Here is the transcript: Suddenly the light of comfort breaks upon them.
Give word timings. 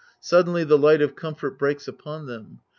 Suddenly 0.19 0.63
the 0.63 0.79
light 0.79 0.99
of 0.99 1.15
comfort 1.15 1.59
breaks 1.59 1.87
upon 1.87 2.25
them. 2.25 2.61